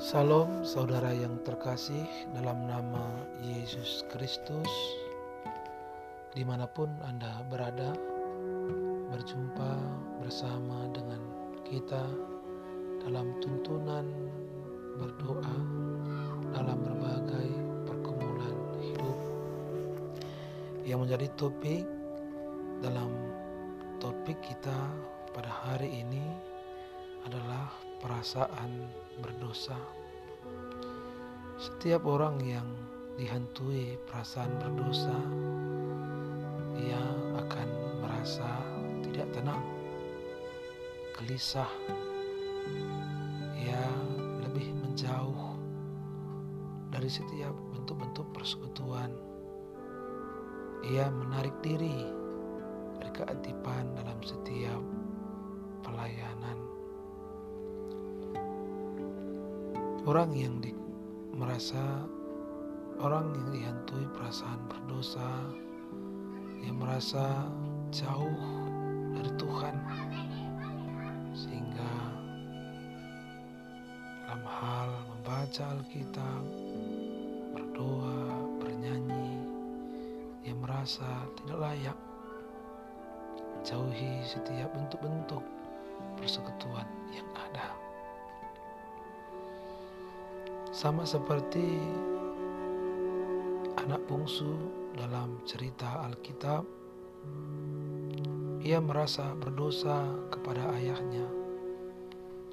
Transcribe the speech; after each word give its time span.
Salam 0.00 0.64
saudara 0.64 1.12
yang 1.12 1.36
terkasih 1.44 2.08
dalam 2.32 2.64
nama 2.64 3.20
Yesus 3.44 4.00
Kristus. 4.08 4.72
Di 6.32 6.40
mana 6.40 6.64
pun 6.64 6.88
Anda 7.04 7.44
berada 7.52 7.92
Berjumpa 9.12 9.72
bersama 10.24 10.88
dengan 10.96 11.20
kita 11.68 12.00
Dalam 13.04 13.44
tuntunan 13.44 14.08
berdoa 14.96 15.56
Dalam 16.56 16.80
berbagai 16.80 17.48
pergumulan 17.84 18.56
hidup. 18.80 19.20
Yang 20.88 20.98
menjadi 21.04 21.26
topik 21.36 21.84
dalam 22.80 23.12
topik 24.00 24.40
kita 24.40 24.80
pada 25.36 25.52
hari 25.68 25.92
ini 26.00 26.24
adalah 27.28 27.89
perasaan 28.00 28.88
berdosa. 29.20 29.76
Setiap 31.60 32.08
orang 32.08 32.40
yang 32.40 32.64
dihantui 33.20 34.00
perasaan 34.08 34.48
berdosa, 34.56 35.16
ia 36.80 37.04
akan 37.36 37.68
merasa 38.00 38.48
tidak 39.04 39.28
tenang, 39.36 39.60
gelisah, 41.20 41.68
ia 43.60 43.84
lebih 44.40 44.72
menjauh 44.80 45.60
dari 46.88 47.12
setiap 47.12 47.52
bentuk-bentuk 47.76 48.24
persekutuan. 48.32 49.12
Ia 50.88 51.12
menarik 51.12 51.52
diri 51.60 52.08
dari 52.96 53.10
keaktifan 53.12 53.92
dalam 54.00 54.16
setiap 54.24 54.99
Orang 60.08 60.32
yang 60.32 60.64
di, 60.64 60.72
merasa 61.36 62.08
orang 63.04 63.36
yang 63.36 63.48
dihantui 63.52 64.08
perasaan 64.16 64.56
berdosa, 64.64 65.28
yang 66.64 66.80
merasa 66.80 67.44
jauh 67.92 68.40
dari 69.12 69.28
Tuhan, 69.36 69.76
sehingga 71.36 71.92
dalam 74.24 74.40
hal 74.40 74.88
membaca 75.12 75.64
Alkitab, 75.76 76.42
berdoa, 77.52 78.40
bernyanyi, 78.56 79.36
ia 80.48 80.56
merasa 80.56 81.28
tidak 81.44 81.60
layak 81.60 81.98
jauhi 83.60 84.24
setiap 84.24 84.72
bentuk-bentuk 84.72 85.44
persekutuan 86.16 86.88
yang 87.12 87.28
ada. 87.36 87.89
Sama 90.70 91.02
seperti 91.02 91.82
anak 93.74 94.06
bungsu 94.06 94.54
dalam 94.94 95.42
cerita 95.42 96.06
Alkitab, 96.06 96.62
ia 98.62 98.78
merasa 98.78 99.34
berdosa 99.34 100.06
kepada 100.30 100.70
ayahnya 100.78 101.26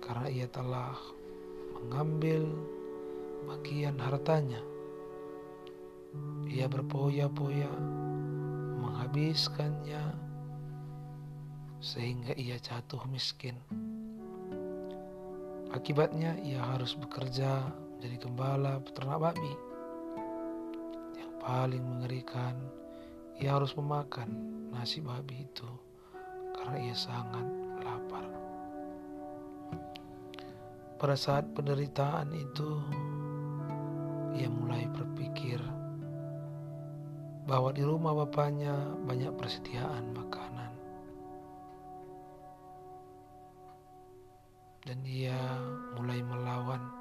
karena 0.00 0.24
ia 0.32 0.48
telah 0.48 0.96
mengambil 1.76 2.48
bagian 3.44 4.00
hartanya. 4.00 4.64
Ia 6.48 6.64
berpoya-poya 6.64 7.68
menghabiskannya 8.88 10.16
sehingga 11.84 12.32
ia 12.40 12.56
jatuh 12.56 13.04
miskin. 13.12 13.60
Akibatnya 15.76 16.40
ia 16.40 16.64
harus 16.64 16.96
bekerja 16.96 17.68
menjadi 17.98 18.30
gembala 18.30 18.78
peternak 18.78 19.18
babi. 19.18 19.54
Yang 21.18 21.32
paling 21.42 21.82
mengerikan, 21.82 22.54
ia 23.42 23.58
harus 23.58 23.74
memakan 23.74 24.30
nasi 24.70 25.02
babi 25.02 25.42
itu 25.42 25.66
karena 26.54 26.78
ia 26.78 26.94
sangat 26.94 27.42
lapar. 27.82 28.22
Pada 30.94 31.18
saat 31.18 31.50
penderitaan 31.58 32.30
itu, 32.38 32.70
ia 34.38 34.46
mulai 34.46 34.86
berpikir 34.94 35.58
bahwa 37.50 37.74
di 37.74 37.82
rumah 37.82 38.14
bapaknya 38.14 38.78
banyak 39.02 39.34
persediaan 39.34 40.14
makanan. 40.14 40.70
Dan 44.86 45.02
ia 45.02 45.34
mulai 45.98 46.22
melawan 46.22 46.97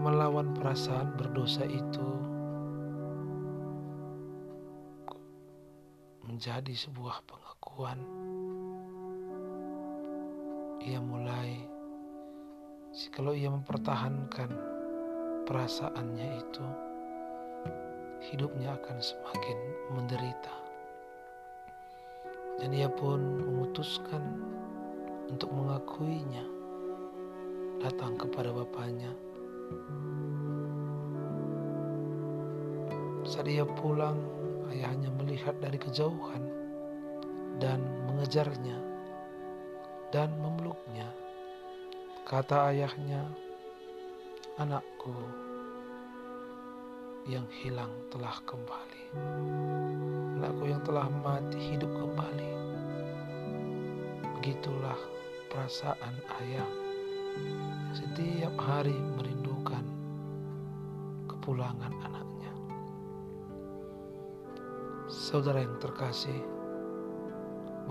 melawan 0.00 0.56
perasaan 0.56 1.12
berdosa 1.12 1.60
itu 1.68 2.08
menjadi 6.24 6.72
sebuah 6.72 7.20
pengakuan. 7.28 8.00
Ia 10.80 10.96
mulai, 11.04 11.68
kalau 13.12 13.36
ia 13.36 13.52
mempertahankan 13.52 14.48
perasaannya 15.44 16.28
itu, 16.40 16.66
hidupnya 18.32 18.80
akan 18.80 19.04
semakin 19.04 19.58
menderita. 19.92 20.56
Dan 22.56 22.72
ia 22.72 22.88
pun 22.88 23.20
memutuskan 23.44 24.24
untuk 25.28 25.52
mengakuinya, 25.52 26.48
datang 27.84 28.16
kepada 28.16 28.48
bapaknya 28.48 29.12
saat 33.30 33.46
ia 33.46 33.62
pulang, 33.62 34.18
ayahnya 34.74 35.06
melihat 35.14 35.54
dari 35.62 35.78
kejauhan 35.78 36.42
dan 37.62 37.78
mengejarnya 38.10 38.74
dan 40.10 40.34
memeluknya. 40.42 41.06
Kata 42.26 42.74
ayahnya, 42.74 43.30
"Anakku 44.58 45.14
yang 47.30 47.46
hilang 47.62 47.94
telah 48.10 48.34
kembali. 48.42 49.04
Anakku 50.42 50.66
yang 50.66 50.82
telah 50.82 51.06
mati 51.06 51.70
hidup 51.70 51.90
kembali." 51.94 52.50
Begitulah 54.42 54.98
perasaan 55.54 56.14
ayah 56.42 56.70
setiap 57.94 58.58
hari 58.58 58.98
merindukan 59.14 59.86
kepulangan 61.30 61.94
anaknya. 62.02 62.29
Saudara 65.20 65.60
yang 65.60 65.76
terkasih, 65.76 66.40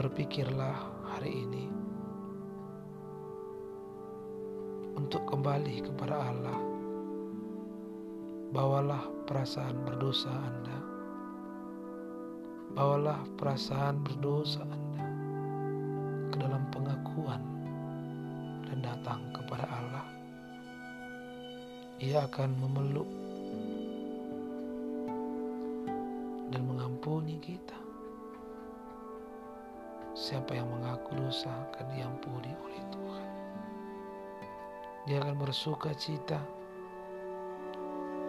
berpikirlah 0.00 0.80
hari 1.12 1.44
ini 1.44 1.68
untuk 4.96 5.28
kembali 5.28 5.84
kepada 5.84 6.24
Allah. 6.24 6.56
Bawalah 8.48 9.04
perasaan 9.28 9.76
berdosa 9.84 10.32
Anda. 10.32 10.78
Bawalah 12.72 13.20
perasaan 13.36 14.00
berdosa 14.00 14.64
Anda 14.64 15.04
ke 16.32 16.36
dalam 16.40 16.64
pengakuan 16.72 17.44
dan 18.72 18.80
datang 18.80 19.20
kepada 19.36 19.68
Allah. 19.68 20.06
Ia 22.00 22.24
akan 22.24 22.56
memeluk 22.56 23.27
dan 26.48 26.64
mengampuni 26.64 27.36
kita. 27.40 27.76
Siapa 30.18 30.56
yang 30.56 30.66
mengaku 30.66 31.14
dosa 31.14 31.52
akan 31.70 31.86
diampuni 31.94 32.50
oleh 32.50 32.82
Tuhan. 32.90 33.28
Dia 35.06 35.22
akan 35.24 35.36
bersuka 35.40 35.94
cita 35.94 36.40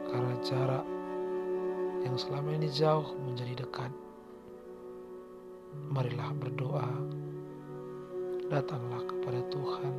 karena 0.09 0.35
jarak 0.45 0.85
yang 2.05 2.15
selama 2.15 2.55
ini 2.55 2.69
jauh 2.71 3.17
menjadi 3.25 3.65
dekat. 3.65 3.91
Marilah 5.89 6.33
berdoa, 6.33 6.89
datanglah 8.49 9.05
kepada 9.05 9.41
Tuhan 9.53 9.93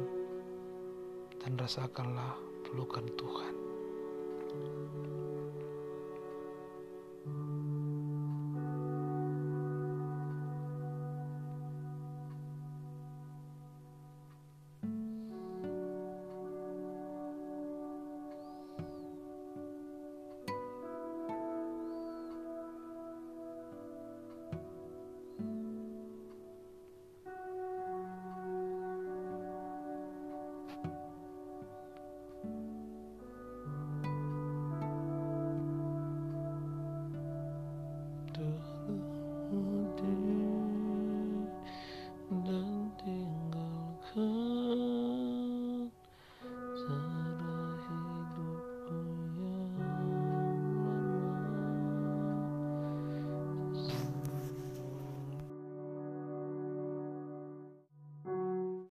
dan 1.43 1.53
rasakanlah 1.59 2.35
pelukan 2.67 3.07
Tuhan. 3.15 3.70